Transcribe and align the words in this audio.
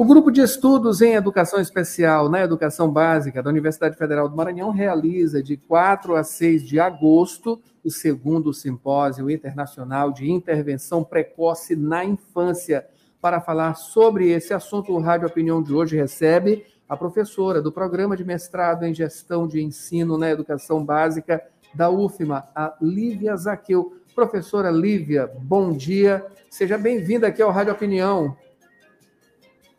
O 0.00 0.04
grupo 0.04 0.30
de 0.30 0.40
estudos 0.40 1.02
em 1.02 1.12
educação 1.12 1.60
especial 1.60 2.30
na 2.30 2.40
educação 2.40 2.90
básica 2.90 3.42
da 3.42 3.50
Universidade 3.50 3.98
Federal 3.98 4.30
do 4.30 4.34
Maranhão 4.34 4.70
realiza 4.70 5.42
de 5.42 5.58
4 5.58 6.16
a 6.16 6.24
6 6.24 6.62
de 6.62 6.80
agosto 6.80 7.60
o 7.84 7.90
segundo 7.90 8.54
simpósio 8.54 9.28
internacional 9.30 10.10
de 10.10 10.30
intervenção 10.30 11.04
precoce 11.04 11.76
na 11.76 12.02
infância. 12.02 12.86
Para 13.20 13.42
falar 13.42 13.74
sobre 13.74 14.30
esse 14.30 14.54
assunto, 14.54 14.90
o 14.90 15.00
Rádio 15.00 15.28
Opinião 15.28 15.62
de 15.62 15.74
hoje 15.74 15.96
recebe 15.96 16.64
a 16.88 16.96
professora 16.96 17.60
do 17.60 17.70
programa 17.70 18.16
de 18.16 18.24
mestrado 18.24 18.84
em 18.84 18.94
gestão 18.94 19.46
de 19.46 19.62
ensino 19.62 20.16
na 20.16 20.30
educação 20.30 20.82
básica 20.82 21.42
da 21.74 21.90
UFMA, 21.90 22.48
a 22.54 22.74
Lívia 22.80 23.36
Zaqueu. 23.36 23.99
Professora 24.20 24.70
Lívia, 24.70 25.26
bom 25.26 25.72
dia. 25.72 26.26
Seja 26.50 26.76
bem-vinda 26.76 27.28
aqui 27.28 27.40
ao 27.40 27.50
Rádio 27.50 27.72
Opinião. 27.72 28.36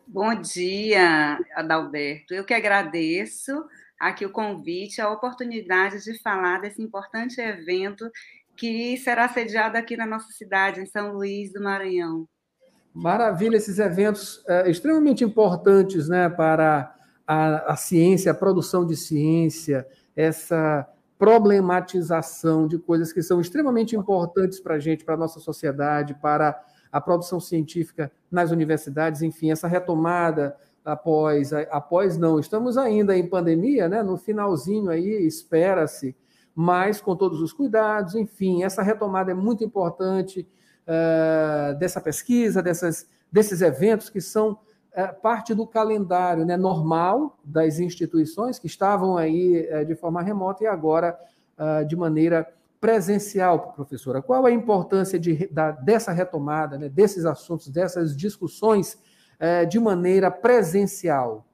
Bom 0.04 0.34
dia, 0.34 1.38
Adalberto. 1.54 2.34
Eu 2.34 2.44
que 2.44 2.52
agradeço 2.52 3.64
aqui 4.00 4.26
o 4.26 4.32
convite, 4.32 5.00
a 5.00 5.08
oportunidade 5.08 6.02
de 6.02 6.20
falar 6.20 6.60
desse 6.60 6.82
importante 6.82 7.40
evento 7.40 8.10
que 8.56 8.96
será 8.96 9.28
sediado 9.28 9.78
aqui 9.78 9.96
na 9.96 10.06
nossa 10.06 10.32
cidade, 10.32 10.80
em 10.80 10.86
São 10.86 11.12
Luís 11.12 11.52
do 11.52 11.62
Maranhão. 11.62 12.26
Maravilha, 12.92 13.56
esses 13.56 13.78
eventos 13.78 14.44
é, 14.48 14.68
extremamente 14.68 15.22
importantes 15.22 16.08
né, 16.08 16.28
para 16.28 16.92
a, 17.24 17.74
a 17.74 17.76
ciência, 17.76 18.32
a 18.32 18.34
produção 18.34 18.84
de 18.84 18.96
ciência, 18.96 19.86
essa 20.16 20.91
problematização 21.22 22.66
de 22.66 22.76
coisas 22.80 23.12
que 23.12 23.22
são 23.22 23.40
extremamente 23.40 23.94
importantes 23.94 24.58
para 24.58 24.74
a 24.74 24.78
gente, 24.80 25.04
para 25.04 25.14
a 25.14 25.16
nossa 25.16 25.38
sociedade, 25.38 26.14
para 26.14 26.60
a 26.90 27.00
produção 27.00 27.38
científica 27.38 28.10
nas 28.28 28.50
universidades, 28.50 29.22
enfim, 29.22 29.52
essa 29.52 29.68
retomada 29.68 30.56
após, 30.84 31.52
após 31.70 32.18
não, 32.18 32.40
estamos 32.40 32.76
ainda 32.76 33.16
em 33.16 33.24
pandemia, 33.24 33.88
né? 33.88 34.02
No 34.02 34.16
finalzinho 34.16 34.90
aí, 34.90 35.24
espera-se, 35.24 36.16
mas 36.56 37.00
com 37.00 37.14
todos 37.14 37.40
os 37.40 37.52
cuidados, 37.52 38.16
enfim, 38.16 38.64
essa 38.64 38.82
retomada 38.82 39.30
é 39.30 39.34
muito 39.34 39.62
importante 39.62 40.40
uh, 40.88 41.78
dessa 41.78 42.00
pesquisa, 42.00 42.60
dessas, 42.60 43.06
desses 43.30 43.62
eventos 43.62 44.10
que 44.10 44.20
são 44.20 44.58
parte 45.22 45.54
do 45.54 45.66
calendário 45.66 46.44
né, 46.44 46.56
normal 46.56 47.38
das 47.44 47.78
instituições 47.78 48.58
que 48.58 48.66
estavam 48.66 49.16
aí 49.16 49.68
uh, 49.72 49.84
de 49.84 49.94
forma 49.94 50.22
remota 50.22 50.64
e 50.64 50.66
agora 50.66 51.18
de 51.86 51.94
maneira 51.94 52.48
presencial, 52.82 53.72
professora. 53.74 54.20
Qual 54.20 54.44
a 54.44 54.50
importância 54.50 55.16
de, 55.16 55.46
da, 55.46 55.70
dessa 55.70 56.10
retomada, 56.10 56.76
né, 56.76 56.88
desses 56.88 57.24
assuntos, 57.24 57.68
dessas 57.68 58.16
discussões 58.16 58.98
é, 59.38 59.64
de 59.64 59.78
maneira 59.78 60.32
presencial? 60.32 61.46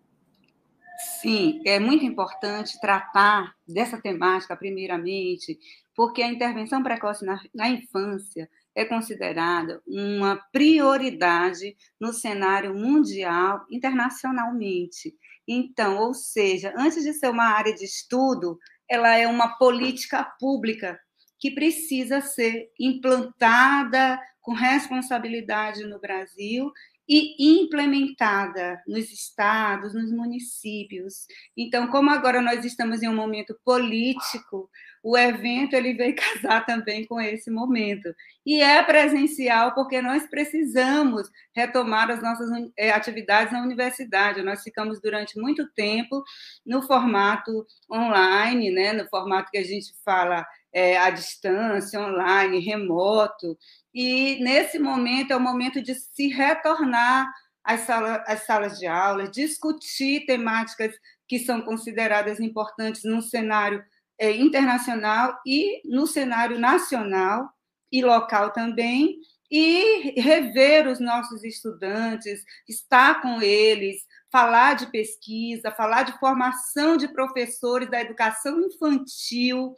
Sim, 1.20 1.60
é 1.66 1.78
muito 1.78 2.02
importante 2.02 2.80
tratar 2.80 3.54
dessa 3.68 4.00
temática, 4.00 4.56
primeiramente, 4.56 5.58
porque 5.94 6.22
a 6.22 6.32
intervenção 6.32 6.82
precoce 6.82 7.26
na, 7.26 7.38
na 7.54 7.68
infância 7.68 8.48
é 8.78 8.84
considerada 8.84 9.82
uma 9.84 10.36
prioridade 10.52 11.76
no 12.00 12.12
cenário 12.12 12.72
mundial, 12.72 13.66
internacionalmente. 13.72 15.16
Então, 15.48 15.98
ou 15.98 16.14
seja, 16.14 16.72
antes 16.78 17.02
de 17.02 17.12
ser 17.12 17.28
uma 17.28 17.46
área 17.46 17.74
de 17.74 17.84
estudo, 17.84 18.56
ela 18.88 19.16
é 19.16 19.26
uma 19.26 19.58
política 19.58 20.22
pública 20.38 20.96
que 21.40 21.50
precisa 21.50 22.20
ser 22.20 22.70
implantada 22.78 24.20
com 24.40 24.52
responsabilidade 24.52 25.82
no 25.84 25.98
Brasil 25.98 26.70
e 27.08 27.60
implementada 27.60 28.82
nos 28.86 29.10
estados, 29.10 29.94
nos 29.94 30.12
municípios. 30.12 31.26
Então, 31.56 31.88
como 31.88 32.10
agora 32.10 32.42
nós 32.42 32.64
estamos 32.64 33.02
em 33.02 33.08
um 33.08 33.14
momento 33.14 33.58
político, 33.64 34.68
o 35.02 35.16
evento 35.16 35.74
ele 35.74 35.94
veio 35.94 36.14
casar 36.42 36.66
também 36.66 37.06
com 37.06 37.18
esse 37.18 37.50
momento. 37.50 38.14
E 38.44 38.60
é 38.60 38.82
presencial 38.82 39.74
porque 39.74 40.02
nós 40.02 40.26
precisamos 40.26 41.30
retomar 41.54 42.10
as 42.10 42.22
nossas 42.22 42.50
eh, 42.76 42.90
atividades 42.90 43.52
na 43.52 43.62
universidade. 43.62 44.42
Nós 44.42 44.62
ficamos 44.62 45.00
durante 45.00 45.38
muito 45.38 45.66
tempo 45.72 46.22
no 46.66 46.82
formato 46.82 47.66
online, 47.90 48.70
né, 48.70 48.92
no 48.92 49.08
formato 49.08 49.50
que 49.50 49.58
a 49.58 49.64
gente 49.64 49.94
fala 50.04 50.46
é, 50.72 50.98
à 50.98 51.10
distância, 51.10 52.00
online, 52.00 52.58
remoto. 52.60 53.56
E 53.94 54.38
nesse 54.42 54.78
momento 54.78 55.32
é 55.32 55.36
o 55.36 55.40
momento 55.40 55.82
de 55.82 55.94
se 55.94 56.28
retornar 56.28 57.30
às, 57.64 57.80
sala, 57.80 58.24
às 58.26 58.46
salas 58.46 58.78
de 58.78 58.86
aula, 58.86 59.28
discutir 59.28 60.26
temáticas 60.26 60.94
que 61.26 61.38
são 61.38 61.60
consideradas 61.60 62.40
importantes 62.40 63.02
no 63.04 63.20
cenário 63.20 63.84
é, 64.18 64.30
internacional 64.32 65.38
e 65.46 65.82
no 65.84 66.06
cenário 66.06 66.58
nacional 66.58 67.48
e 67.90 68.02
local 68.02 68.52
também, 68.52 69.18
e 69.50 70.20
rever 70.20 70.86
os 70.86 71.00
nossos 71.00 71.42
estudantes, 71.42 72.42
estar 72.68 73.22
com 73.22 73.40
eles, 73.40 74.02
falar 74.30 74.74
de 74.74 74.90
pesquisa, 74.90 75.70
falar 75.70 76.02
de 76.02 76.18
formação 76.18 76.96
de 76.96 77.08
professores 77.08 77.90
da 77.90 78.00
educação 78.00 78.60
infantil, 78.60 79.74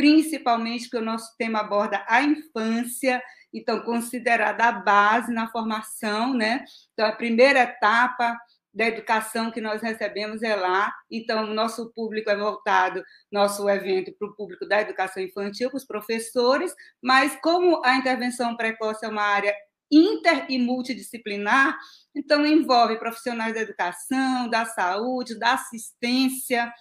principalmente 0.00 0.84
porque 0.84 0.96
o 0.96 1.04
nosso 1.04 1.36
tema 1.36 1.60
aborda 1.60 2.02
a 2.08 2.22
infância, 2.22 3.22
então 3.52 3.82
considerada 3.82 4.64
a 4.64 4.72
base 4.72 5.30
na 5.30 5.50
formação, 5.50 6.32
né? 6.32 6.64
Então 6.94 7.04
a 7.04 7.12
primeira 7.12 7.60
etapa 7.60 8.34
da 8.72 8.86
educação 8.86 9.50
que 9.50 9.60
nós 9.60 9.82
recebemos 9.82 10.42
é 10.42 10.56
lá. 10.56 10.90
Então, 11.10 11.44
o 11.44 11.52
nosso 11.52 11.92
público 11.92 12.30
é 12.30 12.36
voltado, 12.36 13.02
nosso 13.30 13.68
evento, 13.68 14.10
para 14.18 14.26
o 14.26 14.34
público 14.34 14.66
da 14.66 14.80
educação 14.80 15.22
infantil, 15.22 15.68
para 15.68 15.76
os 15.76 15.84
professores, 15.84 16.72
mas 17.02 17.36
como 17.42 17.84
a 17.84 17.96
intervenção 17.96 18.56
precoce 18.56 19.04
é 19.04 19.08
uma 19.08 19.22
área 19.22 19.54
inter 19.92 20.46
e 20.48 20.58
multidisciplinar, 20.58 21.76
então 22.14 22.46
envolve 22.46 22.96
profissionais 22.98 23.52
da 23.52 23.60
educação, 23.60 24.48
da 24.48 24.64
saúde, 24.64 25.38
da 25.38 25.54
assistência, 25.54 26.72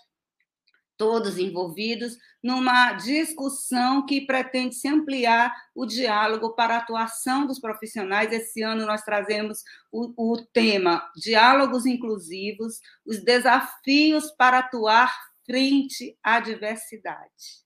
todos 1.00 1.38
envolvidos 1.38 2.18
numa 2.44 2.92
discussão 2.92 4.06
que 4.06 4.28
pretende 4.28 4.76
se 4.76 4.88
ampliar 4.90 5.50
o 5.74 5.86
diálogo 5.86 6.54
para 6.56 6.76
a 6.76 6.80
atuação 6.80 7.48
dos 7.48 7.58
profissionais. 7.58 8.34
Esse 8.34 8.62
ano 8.62 8.86
nós 8.86 9.02
trazemos 9.02 9.64
o, 9.90 10.34
o 10.34 10.38
tema 10.54 11.10
Diálogos 11.16 11.86
Inclusivos, 11.86 12.80
os 13.06 13.24
desafios 13.24 14.30
para 14.32 14.60
atuar 14.60 15.10
frente 15.46 16.18
à 16.22 16.42
diversidade. 16.42 17.64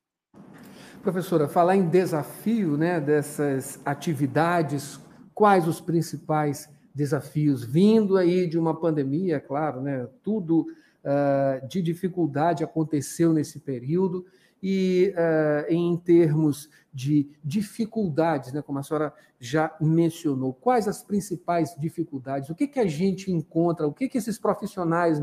Professora, 1.02 1.48
falar 1.48 1.74
em 1.74 1.88
desafio 1.88 2.76
né, 2.76 3.00
dessas 3.00 3.80
atividades, 3.84 5.00
quais 5.34 5.66
os 5.66 5.80
principais 5.80 6.68
desafios? 6.94 7.64
Vindo 7.64 8.16
aí 8.16 8.46
de 8.46 8.56
uma 8.56 8.78
pandemia, 8.78 9.40
claro, 9.40 9.82
né, 9.82 10.08
tudo 10.22 10.66
uh, 11.04 11.66
de 11.68 11.82
dificuldade 11.82 12.64
aconteceu 12.64 13.32
nesse 13.32 13.60
período 13.60 14.26
e 14.62 15.12
uh, 15.14 15.70
em 15.70 15.96
termos 15.96 16.70
de 16.92 17.28
dificuldades, 17.44 18.52
né, 18.52 18.62
como 18.62 18.78
a 18.78 18.82
senhora 18.82 19.12
já 19.38 19.74
mencionou, 19.80 20.54
quais 20.54 20.88
as 20.88 21.02
principais 21.02 21.74
dificuldades? 21.78 22.48
O 22.48 22.54
que, 22.54 22.66
que 22.66 22.80
a 22.80 22.86
gente 22.86 23.30
encontra? 23.30 23.86
O 23.86 23.92
que, 23.92 24.08
que 24.08 24.16
esses 24.16 24.38
profissionais, 24.38 25.20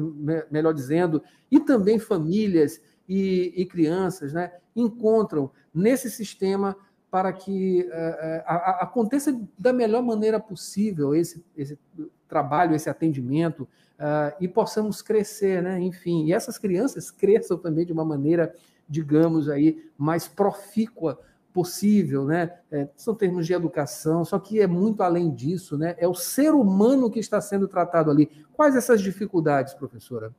melhor 0.52 0.74
dizendo, 0.74 1.24
e 1.50 1.60
também 1.60 1.98
famílias 1.98 2.80
e, 3.08 3.54
e 3.56 3.66
crianças, 3.66 4.34
né, 4.34 4.52
encontram 4.76 5.50
nesse 5.74 6.12
sistema 6.12 6.76
para 7.12 7.34
que 7.34 7.82
uh, 7.90 8.44
aconteça 8.80 9.38
da 9.60 9.74
melhor 9.74 10.02
maneira 10.02 10.40
possível 10.40 11.14
esse, 11.14 11.44
esse 11.58 11.78
trabalho, 12.26 12.74
esse 12.74 12.90
atendimento, 12.90 13.64
uh, 14.00 14.34
e 14.40 14.48
possamos 14.48 15.02
crescer, 15.02 15.62
né? 15.62 15.78
Enfim, 15.82 16.26
e 16.26 16.34
essas 16.34 16.58
crianças 16.58 17.12
cresçam 17.12 17.58
também 17.58 17.86
de 17.86 17.92
uma 17.92 18.06
maneira, 18.06 18.56
digamos 18.88 19.50
aí, 19.50 19.86
mais 19.98 20.26
profícua 20.26 21.20
possível, 21.54 22.24
né? 22.24 22.58
É, 22.72 22.88
são 22.96 23.14
termos 23.14 23.46
de 23.46 23.54
educação, 23.54 24.24
só 24.24 24.40
que 24.40 24.62
é 24.62 24.68
muito 24.68 25.04
além 25.04 25.30
disso, 25.36 25.78
né? 25.78 25.96
É 25.98 26.08
o 26.08 26.16
ser 26.16 26.54
humano 26.54 27.12
que 27.12 27.20
está 27.20 27.42
sendo 27.42 27.68
tratado 27.68 28.10
ali. 28.10 28.32
Quais 28.54 28.74
essas 28.74 29.02
dificuldades, 29.02 29.74
professora? 29.74 30.34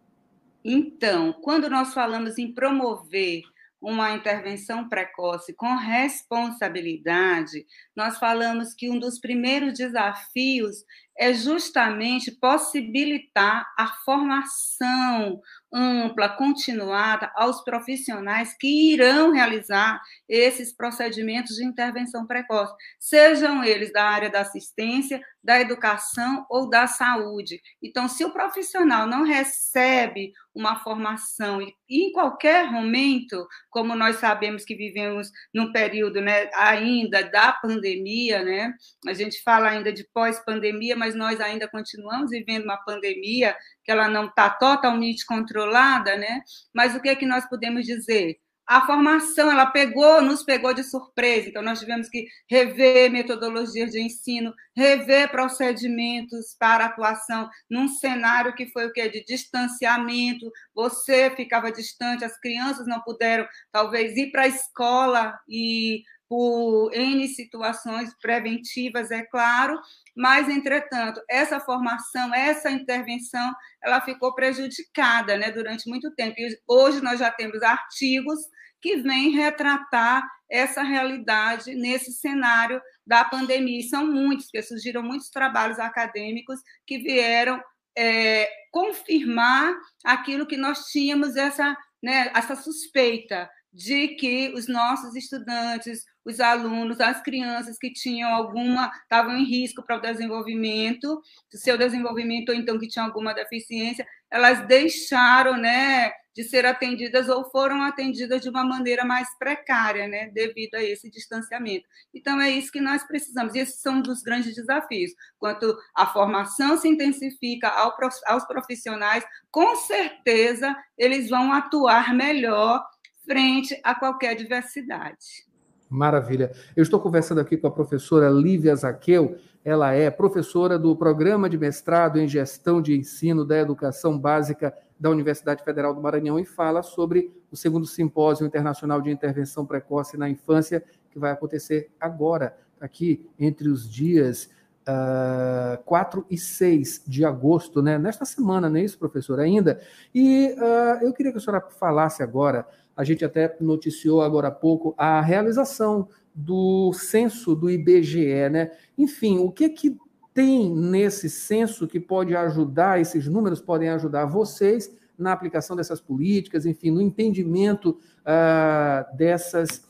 Então, 0.65 1.35
quando 1.35 1.69
nós 1.69 1.93
falamos 1.93 2.39
em 2.39 2.51
promover 2.51 3.43
uma 3.83 4.13
intervenção 4.13 4.89
precoce 4.89 5.53
com 5.55 5.75
responsabilidade, 5.75 7.67
nós 7.97 8.17
falamos 8.19 8.73
que 8.75 8.89
um 8.89 8.99
dos 8.99 9.19
primeiros 9.19 9.75
desafios 9.75 10.85
é 11.19 11.33
justamente 11.33 12.33
possibilitar 12.33 13.67
a 13.79 13.89
formação 14.05 15.41
ampla, 15.73 16.29
continuada 16.29 17.31
aos 17.35 17.63
profissionais 17.65 18.55
que 18.59 18.93
irão 18.93 19.33
realizar 19.33 20.01
esses 20.29 20.75
procedimentos 20.75 21.57
de 21.57 21.65
intervenção 21.65 22.27
precoce, 22.27 22.75
sejam 23.01 23.65
eles 23.65 23.93
da 23.93 24.05
área 24.05 24.31
da 24.31 24.41
assistência, 24.41 25.21
da 25.43 25.61
educação 25.61 26.47
ou 26.49 26.69
da 26.69 26.87
saúde. 26.87 27.61
Então, 27.83 28.07
se 28.07 28.25
o 28.25 28.33
profissional 28.33 29.07
não 29.07 29.25
recebe 29.25 30.33
uma 30.55 30.77
formação 30.77 31.61
e 31.63 31.75
em 31.89 32.13
qualquer 32.13 32.71
momento, 32.71 33.47
como 33.71 33.97
nós 33.97 34.17
sabemos 34.17 34.65
que 34.65 34.75
vivemos 34.75 35.31
num 35.53 35.73
período, 35.73 36.21
né, 36.21 36.51
ainda 36.55 37.23
da 37.23 37.53
pandemia, 37.53 38.43
né? 38.45 38.75
A 39.07 39.15
gente 39.15 39.43
fala 39.43 39.71
ainda 39.71 39.93
de 39.93 40.07
pós-pandemia, 40.13 40.95
mas 41.03 41.17
nós 41.17 41.41
ainda 41.41 41.67
continuamos 41.67 42.31
vivendo 42.31 42.63
uma 42.63 42.77
pandemia 42.77 43.57
que 43.83 43.91
ela 43.91 44.07
não 44.07 44.27
está 44.27 44.49
totalmente 44.49 45.27
controlada, 45.27 46.17
né? 46.17 46.43
Mas 46.73 46.95
o 46.95 47.03
que 47.03 47.09
é 47.09 47.17
que 47.17 47.27
nós 47.27 47.45
podemos 47.49 47.85
dizer? 47.85 48.39
A 48.65 48.87
formação, 48.87 49.51
ela 49.51 49.67
pegou, 49.67 50.23
nos 50.23 50.45
pegou 50.45 50.73
de 50.73 50.85
surpresa, 50.85 51.49
então 51.49 51.61
nós 51.61 51.81
tivemos 51.81 52.09
que 52.09 52.29
rever 52.49 53.11
metodologias 53.11 53.91
de 53.91 54.01
ensino, 54.01 54.55
rever 54.77 55.29
procedimentos 55.29 56.55
para 56.57 56.85
atuação 56.85 57.51
num 57.69 57.89
cenário 57.89 58.55
que 58.55 58.67
foi 58.67 58.87
o 58.87 58.93
que 58.93 59.09
de 59.09 59.25
distanciamento, 59.25 60.49
você 60.73 61.31
ficava 61.35 61.73
distante, 61.73 62.25
as 62.25 62.39
crianças 62.39 62.87
não 62.87 63.01
puderam 63.01 63.45
talvez 63.73 64.17
ir 64.17 64.31
para 64.31 64.43
a 64.43 64.49
escola 64.49 65.37
e 65.49 66.05
por 66.33 66.95
N 66.95 67.29
situações 67.29 68.17
preventivas, 68.19 69.11
é 69.11 69.23
claro, 69.23 69.79
mas, 70.17 70.49
entretanto, 70.49 71.21
essa 71.29 71.61
formação, 71.61 72.35
essa 72.35 72.71
intervenção, 72.71 73.55
ela 73.85 74.01
ficou 74.01 74.35
prejudicada 74.35 75.37
né, 75.37 75.51
durante 75.51 75.87
muito 75.91 76.11
tempo. 76.15 76.35
E 76.39 76.59
hoje 76.67 77.03
nós 77.03 77.21
já 77.21 77.31
temos 77.31 77.63
artigos 77.63 78.39
que 78.81 78.97
vêm 78.97 79.29
retratar 79.29 80.27
essa 80.51 80.83
realidade 80.83 81.75
nesse 81.75 82.13
cenário 82.13 82.81
da 83.07 83.27
pandemia. 83.27 83.81
E 83.81 83.91
são 83.91 84.07
muitos, 84.07 84.47
porque 84.47 84.63
surgiram 84.63 85.03
muitos 85.03 85.29
trabalhos 85.29 85.79
acadêmicos 85.79 86.59
que 86.87 86.97
vieram 86.97 87.63
é, 87.95 88.49
confirmar 88.71 89.75
aquilo 90.03 90.47
que 90.47 90.57
nós 90.57 90.87
tínhamos, 90.87 91.37
essa, 91.37 91.77
né, 92.03 92.33
essa 92.35 92.57
suspeita 92.57 93.51
de 93.71 94.09
que 94.17 94.51
os 94.55 94.67
nossos 94.67 95.15
estudantes, 95.15 96.05
os 96.25 96.41
alunos, 96.41 97.01
as 97.01 97.23
crianças 97.23 97.79
que 97.79 97.93
tinham 97.93 98.33
alguma, 98.33 98.91
estavam 99.03 99.37
em 99.37 99.45
risco 99.45 99.83
para 99.83 99.97
o 99.97 100.01
desenvolvimento, 100.01 101.21
seu 101.51 101.77
desenvolvimento, 101.77 102.51
ou 102.51 102.55
então 102.55 102.79
que 102.79 102.89
tinham 102.89 103.07
alguma 103.07 103.35
deficiência, 103.35 104.07
elas 104.31 104.67
deixaram, 104.67 105.57
né, 105.57 106.13
de 106.35 106.45
ser 106.45 106.65
atendidas 106.65 107.29
ou 107.29 107.45
foram 107.51 107.83
atendidas 107.83 108.41
de 108.41 108.49
uma 108.49 108.65
maneira 108.65 109.05
mais 109.05 109.29
precária, 109.39 110.09
né, 110.09 110.31
devido 110.31 110.77
a 110.77 110.83
esse 110.83 111.11
distanciamento. 111.11 111.87
Então, 112.15 112.41
é 112.41 112.49
isso 112.49 112.73
que 112.73 112.81
nós 112.81 113.05
precisamos, 113.05 113.55
e 113.55 113.59
esses 113.59 113.83
são 113.83 113.97
um 113.97 114.03
dos 114.03 114.23
grandes 114.23 114.55
desafios. 114.55 115.13
Quanto 115.39 115.77
a 115.95 116.07
formação 116.07 116.79
se 116.79 116.89
intensifica 116.89 117.69
aos 117.69 118.47
profissionais, 118.47 119.25
com 119.51 119.77
certeza 119.77 120.75
eles 120.97 121.29
vão 121.29 121.53
atuar 121.53 122.15
melhor 122.15 122.83
frente 123.27 123.79
a 123.85 123.95
qualquer 123.95 124.35
diversidade. 124.35 125.52
Maravilha. 125.93 126.51
Eu 126.75 126.83
estou 126.83 126.99
conversando 126.99 127.41
aqui 127.41 127.55
com 127.55 127.67
a 127.67 127.71
professora 127.71 128.31
Lívia 128.31 128.75
Zaqueu. 128.75 129.37
Ela 129.63 129.93
é 129.93 130.11
professora 130.11 130.79
do 130.79 130.97
Programa 130.97 131.51
de 131.51 131.59
Mestrado 131.59 132.19
em 132.19 132.27
Gestão 132.27 132.81
de 132.81 132.97
Ensino 132.97 133.45
da 133.45 133.59
Educação 133.59 134.19
Básica 134.19 134.75
da 134.99 135.11
Universidade 135.11 135.63
Federal 135.63 135.95
do 135.95 136.01
Maranhão 136.01 136.39
e 136.39 136.47
fala 136.47 136.83
sobre 136.83 137.31
o 137.51 137.57
segundo 137.57 137.87
Simpósio 137.87 138.47
Internacional 138.47 139.03
de 139.03 139.11
Intervenção 139.11 139.67
Precoce 139.67 140.17
na 140.17 140.31
Infância, 140.31 140.83
que 141.11 141.19
vai 141.19 141.31
acontecer 141.31 141.91
agora, 142.01 142.57
aqui 142.81 143.29
entre 143.39 143.69
os 143.69 143.89
dias 143.89 144.47
uh, 144.89 145.75
ah, 145.75 145.81
4 145.85 146.25
e 146.31 146.39
6 146.39 147.05
de 147.07 147.25
agosto, 147.25 147.83
né? 147.83 147.99
nesta 147.99 148.25
semana, 148.25 148.71
não 148.71 148.79
é 148.79 148.85
isso, 148.85 148.99
professor, 148.99 149.39
ainda? 149.39 149.81
E 150.15 150.55
uh, 150.57 151.05
eu 151.05 151.13
queria 151.13 151.33
que 151.33 151.39
a 151.39 151.41
senhora 151.41 151.61
falasse 151.79 152.23
agora 152.23 152.67
a 152.97 153.05
gente 153.05 153.25
até 153.25 153.57
noticiou 153.61 154.21
agora 154.23 154.49
há 154.49 154.53
pouco 154.53 154.95
a 154.97 155.21
realização 155.21 156.09
do 156.35 156.93
censo 156.93 157.55
do 157.55 157.71
IBGE, 157.71 158.49
né? 158.51 158.71
Enfim, 158.97 159.39
o 159.39 159.51
que 159.51 159.69
que 159.69 159.97
tem 160.33 160.71
nesse 160.71 161.29
censo 161.29 161.87
que 161.87 162.01
pode 162.01 162.35
ajudar, 162.35 163.01
esses 163.01 163.27
números 163.27 163.61
podem 163.61 163.91
ajudar 163.91 164.25
vocês 164.25 164.91
na 165.19 165.33
aplicação 165.33 165.77
dessas 165.77 166.01
políticas, 166.01 166.65
enfim, 166.65 166.91
no 166.91 167.03
entendimento 167.03 167.99
uh, 168.21 169.17
dessas, 169.17 169.85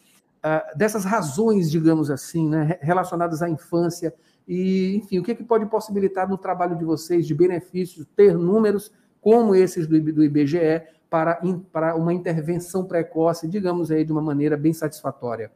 uh, 0.44 0.76
dessas 0.76 1.04
razões, 1.04 1.70
digamos 1.70 2.10
assim, 2.10 2.48
né, 2.48 2.78
relacionadas 2.80 3.40
à 3.40 3.48
infância, 3.48 4.12
e, 4.46 4.96
enfim, 4.96 5.20
o 5.20 5.22
que, 5.22 5.34
que 5.34 5.44
pode 5.44 5.66
possibilitar 5.66 6.28
no 6.28 6.36
trabalho 6.36 6.76
de 6.76 6.84
vocês 6.84 7.26
de 7.26 7.34
benefícios 7.34 8.04
ter 8.16 8.36
números 8.36 8.92
como 9.20 9.54
esses 9.54 9.86
do, 9.86 10.00
do 10.12 10.24
IBGE 10.24 10.82
para, 11.12 11.38
para 11.70 11.94
uma 11.94 12.14
intervenção 12.14 12.86
precoce, 12.86 13.46
digamos 13.46 13.90
aí, 13.90 14.02
de 14.02 14.10
uma 14.10 14.22
maneira 14.22 14.56
bem 14.56 14.72
satisfatória? 14.72 15.52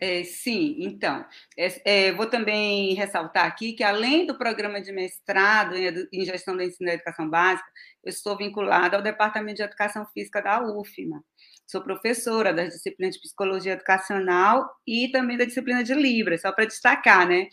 É, 0.00 0.22
sim, 0.22 0.76
então, 0.78 1.24
é, 1.58 2.08
é, 2.08 2.12
vou 2.12 2.26
também 2.26 2.94
ressaltar 2.94 3.46
aqui 3.46 3.72
que, 3.72 3.82
além 3.82 4.26
do 4.26 4.38
programa 4.38 4.80
de 4.80 4.92
mestrado 4.92 5.74
em, 5.74 6.24
gestão 6.24 6.56
do 6.56 6.62
ensino 6.62 6.86
da 6.86 6.94
educação 6.94 7.28
básica, 7.28 7.66
eu 8.04 8.10
estou 8.10 8.36
vinculada 8.36 8.96
ao 8.96 9.02
Departamento 9.02 9.56
de 9.56 9.62
Educação 9.62 10.06
Física 10.14 10.40
da 10.40 10.62
UFMA. 10.62 11.20
Sou 11.66 11.82
professora 11.82 12.52
das 12.52 12.74
disciplinas 12.74 13.16
de 13.16 13.22
psicologia 13.22 13.72
educacional 13.72 14.68
e 14.86 15.08
também 15.08 15.36
da 15.36 15.46
disciplina 15.46 15.82
de 15.82 15.94
Libras, 15.94 16.42
só 16.42 16.52
para 16.52 16.66
destacar, 16.66 17.26
né? 17.26 17.48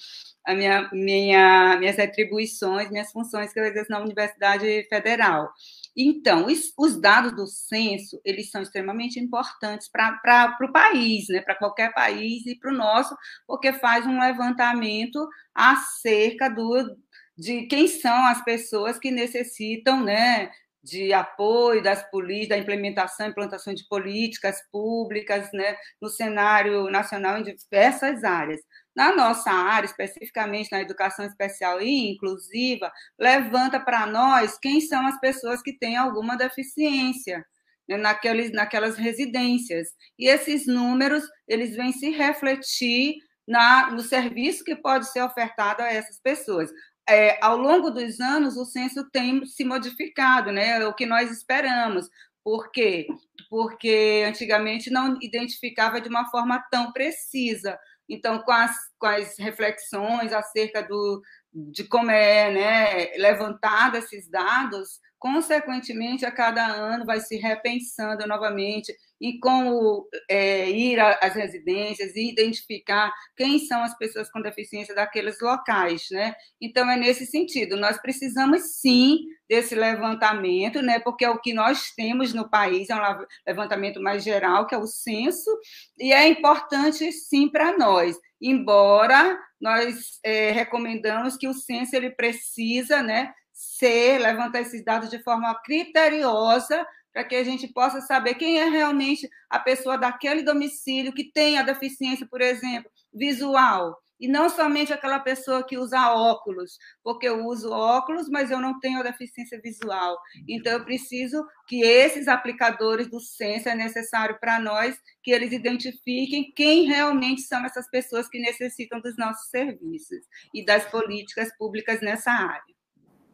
A 0.45 0.53
minha, 0.53 0.89
minha, 0.91 1.77
minhas 1.79 1.97
atribuições, 1.97 2.91
minhas 2.91 3.11
funções 3.11 3.53
que 3.53 3.59
eu 3.59 3.65
exerço 3.65 3.89
na 3.89 4.01
Universidade 4.01 4.85
Federal. 4.89 5.49
Então, 5.95 6.45
os, 6.45 6.73
os 6.77 6.99
dados 6.99 7.35
do 7.35 7.45
censo, 7.45 8.19
eles 8.23 8.49
são 8.49 8.61
extremamente 8.61 9.19
importantes 9.19 9.89
para 9.89 10.57
o 10.61 10.71
país, 10.71 11.27
né? 11.29 11.41
para 11.41 11.55
qualquer 11.55 11.93
país 11.93 12.45
e 12.45 12.57
para 12.57 12.71
o 12.71 12.75
nosso, 12.75 13.15
porque 13.45 13.73
faz 13.73 14.05
um 14.07 14.19
levantamento 14.19 15.27
acerca 15.53 16.49
do, 16.49 16.95
de 17.37 17.63
quem 17.67 17.87
são 17.87 18.25
as 18.25 18.43
pessoas 18.43 18.97
que 18.99 19.11
necessitam 19.11 20.03
né, 20.03 20.49
de 20.83 21.13
apoio 21.13 21.81
das 21.81 22.09
políticas, 22.09 22.49
da 22.49 22.57
implementação 22.57 23.27
e 23.27 23.29
implantação 23.29 23.73
de 23.73 23.87
políticas 23.87 24.57
públicas 24.71 25.49
né, 25.53 25.75
no 26.01 26.09
cenário 26.09 26.89
nacional 26.89 27.37
em 27.37 27.43
diversas 27.43 28.23
áreas. 28.23 28.61
Na 28.95 29.15
nossa 29.15 29.51
área, 29.51 29.85
especificamente 29.85 30.71
na 30.71 30.81
educação 30.81 31.25
especial 31.25 31.81
e 31.81 32.11
inclusiva, 32.11 32.91
levanta 33.17 33.79
para 33.79 34.05
nós 34.05 34.57
quem 34.57 34.81
são 34.81 35.05
as 35.05 35.19
pessoas 35.19 35.61
que 35.61 35.77
têm 35.77 35.95
alguma 35.95 36.35
deficiência 36.35 37.45
né, 37.87 37.97
naqueles, 37.97 38.51
naquelas 38.51 38.97
residências. 38.97 39.89
E 40.17 40.27
esses 40.27 40.65
números, 40.65 41.23
eles 41.47 41.75
vêm 41.75 41.91
se 41.91 42.09
refletir 42.09 43.15
na, 43.47 43.91
no 43.91 44.01
serviço 44.01 44.63
que 44.63 44.75
pode 44.75 45.11
ser 45.11 45.21
ofertado 45.21 45.81
a 45.81 45.91
essas 45.91 46.19
pessoas 46.19 46.71
é, 47.09 47.43
ao 47.43 47.57
longo 47.57 47.89
dos 47.89 48.19
anos, 48.19 48.57
o 48.57 48.65
censo 48.65 49.09
tem 49.11 49.45
se 49.45 49.63
modificado, 49.63 50.51
né? 50.51 50.81
É 50.81 50.87
o 50.87 50.93
que 50.93 51.05
nós 51.05 51.31
esperamos. 51.31 52.09
Por 52.43 52.71
quê? 52.71 53.07
Porque 53.49 54.23
antigamente 54.27 54.89
não 54.89 55.17
identificava 55.21 56.01
de 56.01 56.09
uma 56.09 56.29
forma 56.29 56.63
tão 56.71 56.91
precisa. 56.91 57.77
Então, 58.09 58.39
com 58.39 58.51
as, 58.51 58.75
com 58.97 59.07
as 59.07 59.37
reflexões 59.37 60.33
acerca 60.33 60.81
do, 60.81 61.21
de 61.53 61.83
como 61.85 62.11
é 62.11 62.51
né, 62.51 63.17
levantado 63.17 63.97
esses 63.97 64.29
dados, 64.29 64.99
consequentemente, 65.19 66.25
a 66.25 66.31
cada 66.31 66.65
ano 66.65 67.05
vai 67.05 67.19
se 67.19 67.37
repensando 67.37 68.27
novamente 68.27 68.93
em 69.21 69.39
como 69.39 70.09
é, 70.27 70.67
ir 70.71 70.99
às 70.99 71.35
residências 71.35 72.15
e 72.15 72.31
identificar 72.31 73.13
quem 73.37 73.59
são 73.59 73.83
as 73.83 73.95
pessoas 73.95 74.31
com 74.31 74.41
deficiência 74.41 74.95
daqueles 74.95 75.39
locais, 75.39 76.07
né? 76.09 76.33
Então 76.59 76.89
é 76.89 76.97
nesse 76.97 77.27
sentido, 77.27 77.77
nós 77.77 78.01
precisamos 78.01 78.79
sim 78.79 79.19
desse 79.47 79.75
levantamento, 79.75 80.81
né? 80.81 80.99
Porque 80.99 81.23
é 81.23 81.29
o 81.29 81.39
que 81.39 81.53
nós 81.53 81.91
temos 81.91 82.33
no 82.33 82.49
país, 82.49 82.89
é 82.89 82.95
um 82.95 83.25
levantamento 83.45 84.01
mais 84.01 84.23
geral, 84.23 84.65
que 84.65 84.73
é 84.73 84.77
o 84.77 84.87
censo, 84.87 85.51
e 85.99 86.11
é 86.11 86.27
importante 86.27 87.11
sim 87.11 87.47
para 87.47 87.77
nós, 87.77 88.17
embora 88.41 89.37
nós 89.61 90.19
é, 90.23 90.49
recomendamos 90.49 91.37
que 91.37 91.47
o 91.47 91.53
censo 91.53 91.95
ele 91.95 92.09
precisa, 92.09 93.03
né? 93.03 93.31
Ser, 93.53 94.17
levantar 94.17 94.61
esses 94.61 94.83
dados 94.83 95.11
de 95.11 95.21
forma 95.21 95.53
criteriosa 95.63 96.83
para 97.13 97.23
que 97.23 97.35
a 97.35 97.43
gente 97.43 97.67
possa 97.67 98.01
saber 98.01 98.35
quem 98.35 98.59
é 98.59 98.65
realmente 98.69 99.29
a 99.49 99.59
pessoa 99.59 99.97
daquele 99.97 100.43
domicílio 100.43 101.13
que 101.13 101.31
tem 101.31 101.57
a 101.57 101.63
deficiência, 101.63 102.27
por 102.27 102.41
exemplo, 102.41 102.89
visual. 103.13 103.97
e 104.19 104.27
não 104.27 104.47
somente 104.49 104.93
aquela 104.93 105.19
pessoa 105.19 105.65
que 105.65 105.79
usa 105.79 106.11
óculos, 106.13 106.77
porque 107.03 107.27
eu 107.27 107.43
uso 107.47 107.71
óculos, 107.71 108.29
mas 108.29 108.51
eu 108.51 108.61
não 108.61 108.79
tenho 108.79 108.99
a 108.99 109.03
deficiência 109.03 109.59
visual. 109.59 110.15
Então, 110.47 110.73
eu 110.73 110.85
preciso 110.85 111.43
que 111.67 111.81
esses 111.83 112.27
aplicadores 112.27 113.07
do 113.09 113.19
censo 113.19 113.67
é 113.67 113.73
necessário 113.73 114.37
para 114.39 114.59
nós 114.59 114.95
que 115.23 115.31
eles 115.31 115.51
identifiquem 115.51 116.51
quem 116.55 116.85
realmente 116.85 117.41
são 117.41 117.65
essas 117.65 117.89
pessoas 117.89 118.27
que 118.29 118.39
necessitam 118.39 119.01
dos 119.01 119.17
nossos 119.17 119.49
serviços 119.49 120.19
e 120.53 120.63
das 120.63 120.85
políticas 120.85 121.49
públicas 121.57 121.99
nessa 121.99 122.31
área. 122.31 122.80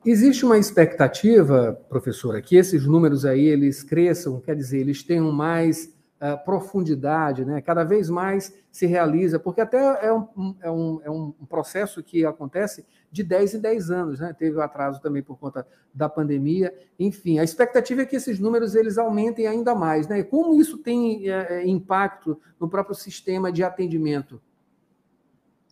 Existe 0.10 0.46
uma 0.46 0.58
expectativa, 0.58 1.78
professora, 1.90 2.42
que 2.42 2.56
esses 2.56 2.86
números 2.86 3.26
aí 3.26 3.46
eles 3.46 3.84
cresçam, 3.84 4.40
quer 4.40 4.56
dizer, 4.56 4.80
eles 4.80 5.04
tenham 5.04 5.34
mais 5.34 5.94
uh, 6.22 6.42
profundidade, 6.46 7.44
né? 7.44 7.60
Cada 7.60 7.84
vez 7.84 8.10
mais 8.10 8.56
se 8.72 8.86
realiza, 8.86 9.38
porque 9.38 9.60
até 9.60 9.78
é 10.06 10.14
um, 10.14 10.56
é, 10.62 10.72
um, 10.72 11.02
é 11.04 11.12
um 11.12 11.34
processo 11.50 12.02
que 12.02 12.24
acontece 12.24 12.86
de 13.12 13.22
10 13.22 13.56
em 13.56 13.60
10 13.60 13.92
anos, 13.92 14.20
né? 14.22 14.34
Teve 14.34 14.56
o 14.56 14.60
um 14.60 14.64
atraso 14.64 15.02
também 15.02 15.22
por 15.22 15.38
conta 15.38 15.68
da 15.94 16.08
pandemia. 16.08 16.74
Enfim, 16.98 17.40
a 17.40 17.44
expectativa 17.44 18.04
é 18.04 18.06
que 18.06 18.16
esses 18.16 18.40
números 18.40 18.76
eles 18.76 18.98
aumentem 18.98 19.46
ainda 19.46 19.76
mais, 19.76 20.08
né? 20.08 20.24
Como 20.24 20.58
isso 20.62 20.78
tem 20.78 21.30
é, 21.30 21.64
é 21.64 21.68
impacto 21.68 22.40
no 22.58 22.70
próprio 22.70 22.96
sistema 22.96 23.52
de 23.52 23.62
atendimento? 23.62 24.42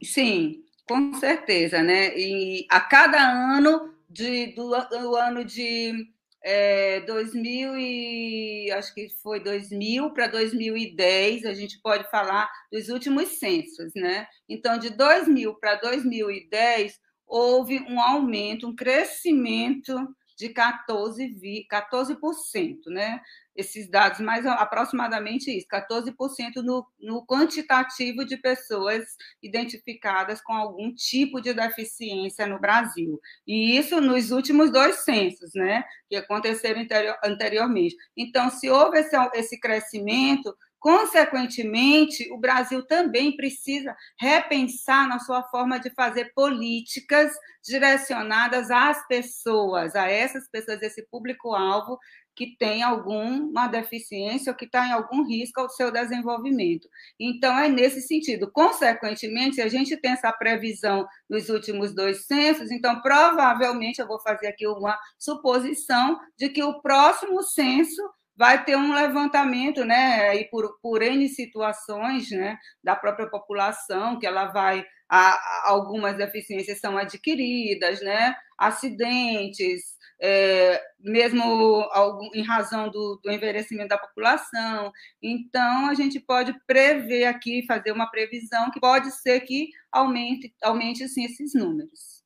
Sim, 0.04 0.62
com 0.86 1.14
certeza, 1.14 1.82
né? 1.82 2.14
E 2.18 2.68
a 2.70 2.82
cada 2.82 3.56
ano 3.56 3.95
de, 4.16 4.48
do, 4.56 4.70
do 4.70 5.16
ano 5.18 5.44
de 5.44 5.94
é, 6.42 7.02
2000 7.02 7.78
e 7.78 8.72
acho 8.72 8.94
que 8.94 9.10
foi 9.22 9.44
2000 9.44 10.12
para 10.14 10.28
2010, 10.28 11.44
a 11.46 11.54
gente 11.54 11.82
pode 11.82 12.10
falar 12.10 12.50
dos 12.72 12.88
últimos 12.88 13.28
censos, 13.40 13.92
né? 13.94 14.26
Então, 14.48 14.78
de 14.78 14.92
2000 14.92 15.56
para 15.56 15.76
2010, 15.76 16.98
houve 17.28 17.80
um 17.90 18.00
aumento, 18.00 18.68
um 18.68 18.76
crescimento 18.76 19.94
de 20.38 20.50
14%, 20.50 21.66
14%, 21.72 22.80
né? 22.88 23.22
Esses 23.56 23.90
dados, 23.90 24.20
mais 24.20 24.46
aproximadamente 24.46 25.50
isso, 25.50 25.66
14% 25.68 26.62
no, 26.62 26.86
no 27.00 27.26
quantitativo 27.26 28.26
de 28.26 28.36
pessoas 28.36 29.06
identificadas 29.42 30.42
com 30.42 30.52
algum 30.52 30.94
tipo 30.94 31.40
de 31.40 31.54
deficiência 31.54 32.46
no 32.46 32.60
Brasil. 32.60 33.20
E 33.48 33.78
isso 33.78 34.02
nos 34.02 34.32
últimos 34.32 34.72
dois 34.72 34.98
censos, 35.06 35.52
né? 35.56 35.86
Que 36.10 36.18
aconteceram 36.18 36.86
anteriormente. 37.24 37.96
Então, 38.18 38.50
se 38.50 38.70
houve 38.70 39.00
esse, 39.00 39.16
esse 39.36 39.60
crescimento, 39.60 40.54
Consequentemente, 40.86 42.32
o 42.32 42.38
Brasil 42.38 42.86
também 42.86 43.36
precisa 43.36 43.96
repensar 44.20 45.10
na 45.10 45.18
sua 45.18 45.42
forma 45.42 45.80
de 45.80 45.90
fazer 45.90 46.32
políticas 46.36 47.34
direcionadas 47.64 48.70
às 48.70 49.04
pessoas, 49.08 49.96
a 49.96 50.08
essas 50.08 50.48
pessoas, 50.48 50.84
esse 50.84 51.04
público-alvo 51.10 51.98
que 52.36 52.56
tem 52.60 52.84
alguma 52.84 53.66
deficiência 53.66 54.52
ou 54.52 54.56
que 54.56 54.66
está 54.66 54.88
em 54.88 54.92
algum 54.92 55.26
risco 55.26 55.60
ao 55.60 55.70
seu 55.70 55.90
desenvolvimento. 55.90 56.88
Então, 57.20 57.58
é 57.58 57.68
nesse 57.68 58.04
sentido. 58.04 58.52
Consequentemente, 58.52 59.56
se 59.56 59.64
a 59.64 59.68
gente 59.68 59.98
tem 59.98 60.12
essa 60.12 60.32
previsão 60.34 61.08
nos 61.28 61.50
últimos 61.50 61.96
dois 61.96 62.28
censos, 62.28 62.70
então, 62.70 63.02
provavelmente, 63.02 63.98
eu 63.98 64.08
vou 64.08 64.22
fazer 64.22 64.46
aqui 64.46 64.68
uma 64.68 64.96
suposição 65.18 66.20
de 66.38 66.50
que 66.50 66.64
o 66.64 66.80
próximo 66.80 67.42
censo 67.42 68.04
vai 68.38 68.64
ter 68.64 68.76
um 68.76 68.94
levantamento, 68.94 69.86
né, 69.86 70.36
e 70.36 70.46
por, 70.50 70.78
por 70.82 71.02
N 71.02 71.28
situações, 71.30 72.30
né, 72.32 72.58
da 72.84 72.96
própria 72.96 73.30
população, 73.30 74.20
que 74.20 74.28
ela 74.28 74.46
vai, 74.48 74.86
a, 75.10 75.70
algumas 75.70 76.18
deficiências 76.18 76.80
são 76.80 76.98
adquiridas, 76.98 78.02
né, 78.02 78.36
acidentes, 78.58 79.96
é, 80.22 80.82
mesmo 81.00 81.44
algum, 81.92 82.30
em 82.34 82.42
razão 82.42 82.90
do, 82.90 83.20
do 83.24 83.32
envelhecimento 83.32 83.90
da 83.90 83.98
população. 83.98 84.92
Então, 85.22 85.90
a 85.90 85.94
gente 85.94 86.20
pode 86.20 86.54
prever 86.66 87.26
aqui, 87.26 87.66
fazer 87.68 87.92
uma 87.92 88.10
previsão 88.10 88.72
que 88.72 88.80
pode 88.80 89.12
ser 89.12 89.42
que 89.42 89.70
aumente, 89.92 90.54
aumente 90.64 91.08
sim, 91.08 91.26
esses 91.26 91.54
números. 91.54 92.25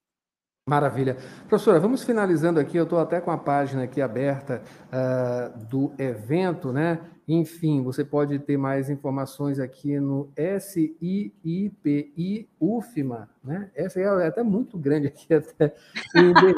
Maravilha. 0.69 1.17
Professora, 1.47 1.79
vamos 1.79 2.03
finalizando 2.03 2.59
aqui. 2.59 2.77
Eu 2.77 2.83
estou 2.83 2.99
até 2.99 3.19
com 3.19 3.31
a 3.31 3.37
página 3.39 3.83
aqui 3.85 3.99
aberta 3.99 4.61
uh, 4.93 5.65
do 5.65 5.91
evento, 5.97 6.71
né? 6.71 6.99
Enfim, 7.31 7.83
você 7.83 8.03
pode 8.03 8.39
ter 8.39 8.57
mais 8.57 8.89
informações 8.89 9.59
aqui 9.59 9.99
no 9.99 10.31
SIIPI 10.59 12.49
UFMA, 12.59 13.29
né? 13.43 13.69
Essa 13.75 13.99
é 13.99 14.27
até 14.27 14.41
muito 14.41 14.79
grande 14.79 15.05
aqui, 15.05 15.31
até 15.35 15.75
né? 16.15 16.53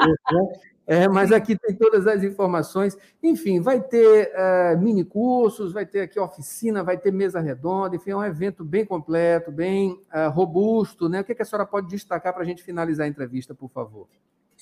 É, 0.86 1.06
mas 1.08 1.30
aqui 1.30 1.58
tem 1.58 1.76
todas 1.76 2.06
as 2.06 2.24
informações. 2.24 2.96
Enfim, 3.22 3.60
vai 3.60 3.82
ter 3.82 4.32
uh, 4.32 4.80
mini 4.80 5.04
cursos, 5.04 5.74
vai 5.74 5.84
ter 5.84 6.00
aqui 6.00 6.18
oficina, 6.18 6.82
vai 6.82 6.96
ter 6.96 7.12
mesa 7.12 7.38
redonda, 7.38 7.94
enfim, 7.94 8.12
é 8.12 8.16
um 8.16 8.24
evento 8.24 8.64
bem 8.64 8.86
completo, 8.86 9.52
bem 9.52 10.00
uh, 10.10 10.30
robusto. 10.30 11.06
Né? 11.06 11.20
O 11.20 11.24
que, 11.24 11.34
que 11.34 11.42
a 11.42 11.44
senhora 11.44 11.66
pode 11.66 11.88
destacar 11.88 12.32
para 12.32 12.42
a 12.42 12.46
gente 12.46 12.62
finalizar 12.62 13.04
a 13.04 13.10
entrevista, 13.10 13.54
por 13.54 13.68
favor? 13.68 14.08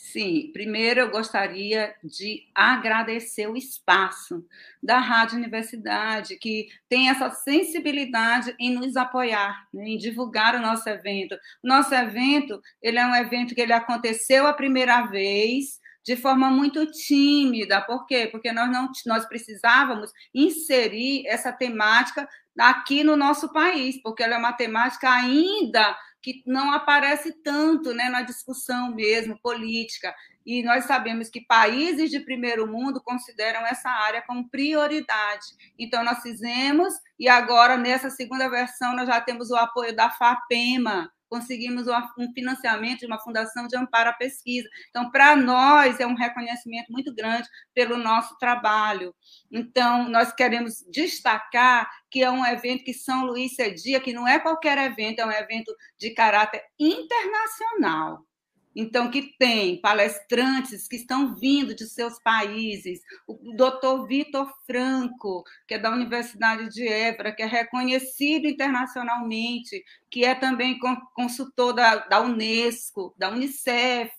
Sim, 0.02 0.50
primeiro 0.52 0.98
eu 0.98 1.10
gostaria 1.10 1.94
de 2.02 2.48
agradecer 2.54 3.46
o 3.46 3.56
espaço 3.56 4.44
da 4.82 4.98
Rádio 4.98 5.36
Universidade, 5.36 6.36
que 6.38 6.68
tem 6.88 7.10
essa 7.10 7.30
sensibilidade 7.30 8.54
em 8.58 8.74
nos 8.74 8.96
apoiar, 8.96 9.68
né, 9.72 9.90
em 9.90 9.98
divulgar 9.98 10.56
o 10.56 10.60
nosso 10.60 10.88
evento. 10.88 11.36
Nosso 11.62 11.94
evento, 11.94 12.60
ele 12.82 12.98
é 12.98 13.06
um 13.06 13.14
evento 13.14 13.54
que 13.54 13.60
ele 13.60 13.74
aconteceu 13.74 14.46
a 14.46 14.54
primeira 14.54 15.02
vez, 15.02 15.78
de 16.02 16.16
forma 16.16 16.50
muito 16.50 16.86
tímida. 16.90 17.80
Por 17.82 18.06
quê? 18.06 18.26
Porque 18.32 18.50
nós 18.52 18.70
não 18.70 18.90
nós 19.06 19.26
precisávamos 19.26 20.10
inserir 20.34 21.26
essa 21.26 21.52
temática 21.52 22.26
aqui 22.58 23.04
no 23.04 23.16
nosso 23.16 23.52
país, 23.52 24.00
porque 24.02 24.22
ela 24.22 24.34
é 24.34 24.38
uma 24.38 24.54
temática 24.54 25.10
ainda 25.10 25.94
que 26.22 26.42
não 26.46 26.72
aparece 26.72 27.32
tanto 27.42 27.92
né, 27.94 28.08
na 28.08 28.22
discussão 28.22 28.94
mesmo 28.94 29.38
política. 29.40 30.14
E 30.44 30.62
nós 30.62 30.84
sabemos 30.84 31.28
que 31.28 31.44
países 31.46 32.10
de 32.10 32.20
primeiro 32.20 32.66
mundo 32.66 33.00
consideram 33.02 33.66
essa 33.66 33.88
área 33.88 34.22
como 34.26 34.48
prioridade. 34.48 35.46
Então, 35.78 36.04
nós 36.04 36.20
fizemos, 36.22 36.92
e 37.18 37.28
agora, 37.28 37.76
nessa 37.76 38.10
segunda 38.10 38.48
versão, 38.48 38.94
nós 38.94 39.06
já 39.06 39.20
temos 39.20 39.50
o 39.50 39.56
apoio 39.56 39.94
da 39.94 40.10
FAPEMA, 40.10 41.10
conseguimos 41.30 41.86
um 42.18 42.32
financiamento 42.34 43.00
de 43.00 43.06
uma 43.06 43.20
fundação 43.20 43.66
de 43.68 43.76
amparo 43.76 44.10
à 44.10 44.12
pesquisa. 44.12 44.68
Então, 44.90 45.10
para 45.10 45.36
nós, 45.36 46.00
é 46.00 46.06
um 46.06 46.14
reconhecimento 46.14 46.90
muito 46.90 47.14
grande 47.14 47.48
pelo 47.72 47.96
nosso 47.96 48.36
trabalho. 48.38 49.14
Então, 49.50 50.08
nós 50.08 50.32
queremos 50.32 50.84
destacar 50.90 51.88
que 52.10 52.22
é 52.22 52.30
um 52.30 52.44
evento 52.44 52.84
que 52.84 52.92
São 52.92 53.24
Luís 53.24 53.54
cedia, 53.54 54.00
que 54.00 54.12
não 54.12 54.26
é 54.26 54.40
qualquer 54.40 54.76
evento, 54.78 55.20
é 55.20 55.26
um 55.26 55.30
evento 55.30 55.72
de 55.98 56.10
caráter 56.10 56.62
internacional. 56.78 58.26
Então, 58.74 59.10
que 59.10 59.34
tem 59.38 59.80
palestrantes 59.80 60.86
que 60.86 60.96
estão 60.96 61.34
vindo 61.34 61.74
de 61.74 61.86
seus 61.86 62.20
países, 62.22 63.00
o 63.26 63.54
doutor 63.56 64.06
Vitor 64.06 64.48
Franco, 64.66 65.42
que 65.66 65.74
é 65.74 65.78
da 65.78 65.90
Universidade 65.90 66.68
de 66.68 66.86
Évora, 66.86 67.32
que 67.32 67.42
é 67.42 67.46
reconhecido 67.46 68.46
internacionalmente, 68.46 69.82
que 70.10 70.24
é 70.24 70.34
também 70.34 70.78
consultor 71.14 71.72
da, 71.72 71.96
da 71.96 72.20
Unesco, 72.20 73.14
da 73.18 73.30
Unicef. 73.30 74.12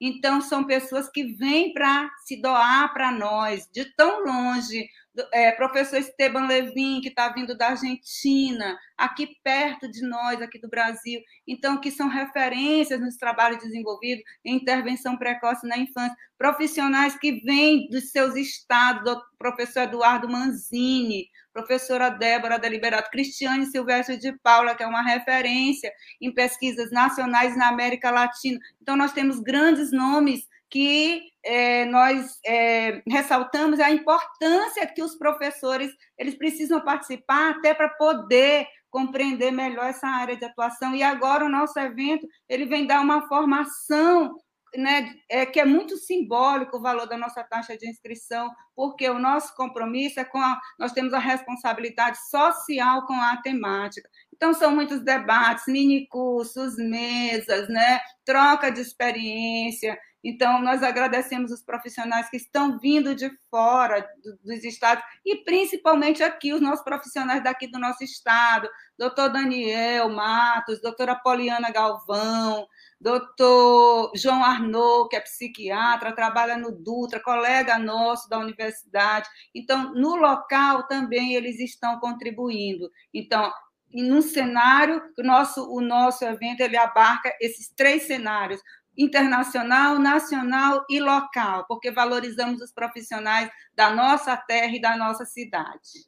Então, 0.00 0.40
são 0.40 0.64
pessoas 0.64 1.08
que 1.10 1.24
vêm 1.24 1.72
para 1.72 2.08
se 2.24 2.40
doar 2.40 2.92
para 2.92 3.10
nós, 3.10 3.68
de 3.72 3.84
tão 3.96 4.24
longe, 4.24 4.88
é, 5.32 5.52
professor 5.52 5.98
Esteban 5.98 6.46
Levin, 6.46 7.00
que 7.00 7.08
está 7.08 7.28
vindo 7.28 7.56
da 7.56 7.68
Argentina, 7.68 8.78
aqui 8.96 9.28
perto 9.42 9.90
de 9.90 10.06
nós, 10.06 10.40
aqui 10.40 10.58
do 10.60 10.68
Brasil. 10.68 11.20
Então, 11.46 11.80
que 11.80 11.90
são 11.90 12.08
referências 12.08 13.00
nos 13.00 13.16
trabalhos 13.16 13.62
desenvolvidos 13.62 14.24
em 14.44 14.56
intervenção 14.56 15.16
precoce 15.16 15.66
na 15.66 15.78
infância. 15.78 16.16
Profissionais 16.38 17.18
que 17.18 17.40
vêm 17.44 17.88
dos 17.88 18.10
seus 18.10 18.34
estados, 18.34 19.04
do 19.04 19.20
professor 19.38 19.84
Eduardo 19.84 20.28
Manzini, 20.28 21.28
professora 21.52 22.10
Débora 22.10 22.58
Deliberato, 22.58 23.10
Cristiane 23.10 23.66
Silvestre 23.66 24.18
de 24.18 24.32
Paula, 24.40 24.74
que 24.74 24.82
é 24.82 24.86
uma 24.86 25.02
referência 25.02 25.90
em 26.20 26.32
pesquisas 26.32 26.90
nacionais 26.90 27.56
na 27.56 27.68
América 27.68 28.10
Latina. 28.10 28.58
Então, 28.82 28.96
nós 28.96 29.12
temos 29.12 29.40
grandes 29.40 29.90
nomes 29.90 30.46
que 30.70 31.22
é, 31.44 31.84
nós 31.84 32.38
é, 32.44 33.02
ressaltamos 33.08 33.78
a 33.80 33.90
importância 33.90 34.86
que 34.86 35.02
os 35.02 35.14
professores 35.14 35.92
eles 36.18 36.34
precisam 36.34 36.80
participar 36.80 37.50
até 37.50 37.72
para 37.72 37.88
poder 37.90 38.66
compreender 38.90 39.50
melhor 39.50 39.86
essa 39.86 40.06
área 40.06 40.36
de 40.36 40.44
atuação. 40.44 40.94
E 40.94 41.02
agora 41.02 41.44
o 41.44 41.48
nosso 41.48 41.78
evento 41.78 42.26
ele 42.48 42.64
vem 42.64 42.86
dar 42.86 43.00
uma 43.00 43.28
formação 43.28 44.34
né, 44.74 45.14
é, 45.28 45.46
que 45.46 45.60
é 45.60 45.64
muito 45.64 45.96
simbólico 45.96 46.76
o 46.76 46.82
valor 46.82 47.06
da 47.06 47.16
nossa 47.16 47.42
taxa 47.42 47.76
de 47.76 47.88
inscrição, 47.88 48.50
porque 48.74 49.08
o 49.08 49.18
nosso 49.18 49.54
compromisso 49.54 50.20
é 50.20 50.24
com 50.24 50.38
a, 50.38 50.60
nós 50.78 50.92
temos 50.92 51.14
a 51.14 51.18
responsabilidade 51.18 52.18
social 52.28 53.06
com 53.06 53.14
a 53.14 53.36
temática. 53.38 54.08
Então, 54.34 54.52
são 54.52 54.74
muitos 54.74 55.00
debates, 55.00 55.64
mini 55.66 56.06
cursos, 56.08 56.76
mesas, 56.76 57.68
né? 57.68 58.00
troca 58.24 58.70
de 58.70 58.80
experiência. 58.80 59.98
Então, 60.28 60.60
nós 60.60 60.82
agradecemos 60.82 61.52
os 61.52 61.62
profissionais 61.62 62.28
que 62.28 62.36
estão 62.36 62.80
vindo 62.80 63.14
de 63.14 63.30
fora 63.48 64.04
dos 64.44 64.64
estados, 64.64 65.04
e 65.24 65.36
principalmente 65.44 66.20
aqui, 66.20 66.52
os 66.52 66.60
nossos 66.60 66.84
profissionais 66.84 67.44
daqui 67.44 67.68
do 67.68 67.78
nosso 67.78 68.02
estado, 68.02 68.68
doutor 68.98 69.28
Daniel 69.28 70.08
Matos, 70.08 70.80
doutora 70.82 71.14
Poliana 71.14 71.70
Galvão, 71.70 72.66
doutor 73.00 74.10
João 74.16 74.44
Arnaud, 74.44 75.08
que 75.08 75.14
é 75.14 75.20
psiquiatra, 75.20 76.12
trabalha 76.12 76.56
no 76.56 76.72
Dutra, 76.72 77.20
colega 77.20 77.78
nosso 77.78 78.28
da 78.28 78.36
universidade. 78.36 79.28
Então, 79.54 79.94
no 79.94 80.16
local 80.16 80.88
também 80.88 81.34
eles 81.34 81.60
estão 81.60 82.00
contribuindo. 82.00 82.90
Então, 83.14 83.52
num 83.94 84.20
cenário, 84.20 85.00
o 85.16 85.22
nosso, 85.22 85.72
o 85.72 85.80
nosso 85.80 86.24
evento 86.24 86.60
ele 86.60 86.76
abarca 86.76 87.32
esses 87.40 87.68
três 87.68 88.02
cenários: 88.02 88.60
internacional, 88.96 89.98
nacional 89.98 90.84
e 90.88 91.00
local, 91.00 91.64
porque 91.66 91.90
valorizamos 91.90 92.60
os 92.60 92.72
profissionais 92.72 93.50
da 93.74 93.94
nossa 93.94 94.36
terra 94.36 94.74
e 94.74 94.80
da 94.80 94.96
nossa 94.96 95.24
cidade. 95.24 96.06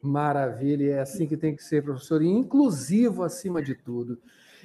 Maravilha, 0.00 0.94
é 0.94 1.00
assim 1.00 1.26
que 1.26 1.36
tem 1.36 1.54
que 1.54 1.62
ser, 1.62 1.84
professor, 1.84 2.22
e 2.22 2.26
inclusivo 2.26 3.22
acima 3.22 3.62
de 3.62 3.74
tudo. 3.74 4.18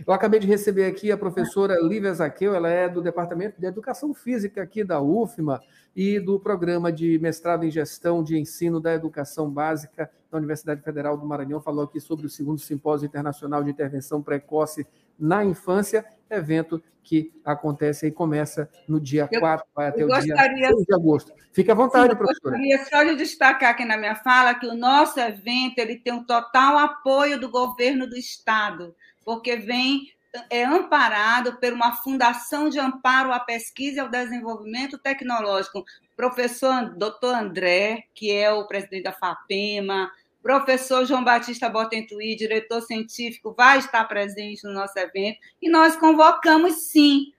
Eu 0.06 0.14
acabei 0.14 0.40
de 0.40 0.48
receber 0.48 0.86
aqui 0.86 1.12
a 1.12 1.18
professora 1.18 1.80
Lívia 1.82 2.14
Zaqueu, 2.14 2.54
ela 2.54 2.70
é 2.70 2.88
do 2.88 3.02
Departamento 3.02 3.60
de 3.60 3.66
Educação 3.66 4.14
Física 4.14 4.62
aqui 4.62 4.84
da 4.84 5.02
UFMA 5.02 5.60
e 5.96 6.20
do 6.20 6.40
Programa 6.40 6.92
de 6.92 7.18
Mestrado 7.18 7.64
em 7.64 7.72
Gestão 7.72 8.24
de 8.24 8.38
Ensino 8.38 8.80
da 8.80 8.94
Educação 8.94 9.50
Básica 9.50 10.10
da 10.30 10.38
Universidade 10.38 10.82
Federal 10.82 11.18
do 11.18 11.26
Maranhão, 11.26 11.62
falou 11.62 11.86
aqui 11.86 12.00
sobre 12.00 12.28
o 12.28 12.30
segundo 12.30 12.60
Simpósio 12.60 13.08
Internacional 13.08 13.64
de 13.64 13.72
Intervenção 13.72 14.22
Precoce 14.22 14.86
na 15.20 15.44
Infância, 15.44 16.06
evento 16.30 16.82
que 17.04 17.32
acontece 17.46 18.08
e 18.08 18.12
começa 18.12 18.70
no 18.88 19.00
dia 19.00 19.30
eu, 19.32 19.40
4, 19.40 19.66
vai 19.74 19.88
até 19.88 20.04
o 20.04 20.08
gostaria, 20.08 20.56
dia 20.56 20.68
6 20.68 20.86
de 20.86 20.94
agosto. 20.94 21.34
Fique 21.54 21.72
à 21.72 21.74
vontade, 21.74 22.12
sim, 22.12 22.18
professora. 22.18 22.56
Eu 22.56 22.60
gostaria 22.60 22.86
só 22.86 23.04
de 23.04 23.16
destacar 23.16 23.72
aqui 23.72 23.86
na 23.86 23.98
minha 23.98 24.16
fala 24.16 24.54
que 24.56 24.68
o 24.68 24.76
nosso 24.76 25.18
evento 25.20 25.80
ele 25.80 25.98
tem 25.98 26.14
um 26.14 26.24
total 26.24 26.78
apoio 26.78 27.40
do 27.40 27.50
governo 27.50 28.08
do 28.08 28.18
Estado 28.18 28.94
porque 29.28 29.58
vem 29.58 30.10
é 30.50 30.64
amparado 30.64 31.58
por 31.58 31.74
uma 31.74 31.92
fundação 31.98 32.70
de 32.70 32.80
amparo 32.80 33.34
à 33.34 33.40
pesquisa 33.42 33.98
e 33.98 34.00
ao 34.00 34.10
desenvolvimento 34.10 34.98
tecnológico. 34.98 35.84
Professor 36.16 36.96
Dr. 36.96 37.36
André, 37.36 38.06
que 38.14 38.32
é 38.32 38.50
o 38.52 38.66
presidente 38.68 39.04
da 39.04 39.12
FAPEMA, 39.12 40.10
professor 40.48 41.06
João 41.06 41.26
Batista 41.26 41.68
Botentuí, 41.68 42.34
diretor 42.34 42.82
científico, 42.82 43.54
vai 43.54 43.80
estar 43.80 44.06
presente 44.06 44.64
no 44.64 44.72
nosso 44.72 44.98
evento, 44.98 45.38
e 45.62 45.70
nós 45.70 45.98
convocamos, 45.98 46.90
sim, 46.90 47.34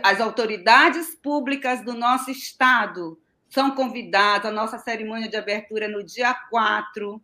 as 0.00 0.20
autoridades 0.20 1.16
públicas 1.16 1.84
do 1.84 1.92
nosso 1.92 2.30
estado 2.30 3.20
são 3.50 3.72
convidadas, 3.72 4.48
a 4.48 4.54
nossa 4.54 4.78
cerimônia 4.78 5.28
de 5.28 5.36
abertura 5.36 5.86
é 5.86 5.88
no 5.88 6.04
dia 6.04 6.32
4, 6.50 7.20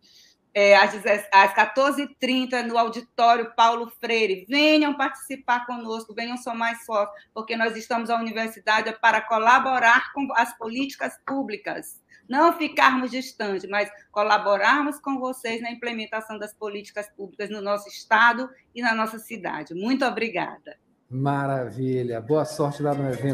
é, 0.53 0.75
às, 0.75 0.93
às 1.33 1.55
14h30 1.55 2.67
no 2.67 2.77
auditório 2.77 3.55
Paulo 3.55 3.93
Freire. 4.01 4.45
Venham 4.49 4.95
participar 4.95 5.67
conosco, 5.67 6.13
venham 6.13 6.37
somar 6.37 6.73
esforços, 6.73 7.15
porque 7.33 7.55
nós 7.55 7.77
estamos 7.77 8.11
à 8.11 8.17
universidade 8.17 8.93
para 9.01 9.21
colaborar 9.21 10.13
com 10.13 10.27
as 10.35 10.53
políticas 10.59 11.15
públicas. 11.25 12.01
Não 12.31 12.53
ficarmos 12.53 13.11
distantes, 13.11 13.69
mas 13.69 13.91
colaborarmos 14.13 15.01
com 15.01 15.19
vocês 15.19 15.61
na 15.61 15.73
implementação 15.73 16.39
das 16.39 16.55
políticas 16.55 17.11
públicas 17.17 17.51
no 17.51 17.61
nosso 17.61 17.89
estado 17.89 18.49
e 18.73 18.81
na 18.81 18.95
nossa 18.95 19.19
cidade. 19.19 19.75
Muito 19.75 20.05
obrigada. 20.05 20.79
Maravilha. 21.11 22.21
Boa 22.21 22.45
sorte 22.45 22.85
lá 22.85 22.95
no 22.95 23.09
evento. 23.09 23.23